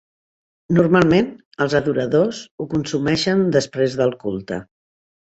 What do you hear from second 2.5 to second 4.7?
ho consumeixen després del culte.